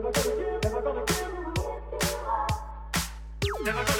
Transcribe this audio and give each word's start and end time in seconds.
Never 0.00 0.12
gonna 0.12 0.24
give, 0.24 0.62
never 0.62 0.80
gonna 0.80 1.04
give. 1.04 1.28
Never 3.66 3.84
gonna 3.84 3.99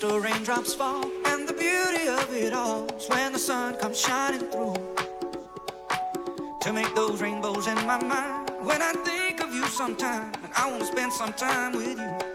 The 0.00 0.20
raindrops 0.20 0.74
fall. 0.74 1.02
And 1.24 1.48
the 1.48 1.52
beauty 1.52 2.06
of 2.06 2.32
it 2.32 2.52
all 2.52 2.86
is 2.94 3.08
when 3.08 3.32
the 3.32 3.38
sun 3.38 3.74
comes 3.78 3.98
shining 3.98 4.48
through. 4.48 4.76
To 6.60 6.72
make 6.72 6.94
those 6.94 7.20
rainbows 7.20 7.66
in 7.66 7.74
my 7.84 8.00
mind. 8.04 8.50
When 8.62 8.80
I 8.80 8.92
think 8.92 9.42
of 9.42 9.52
you 9.52 9.66
sometime, 9.66 10.30
I 10.56 10.70
wanna 10.70 10.84
spend 10.84 11.12
some 11.12 11.32
time 11.32 11.72
with 11.72 11.98
you. 11.98 12.27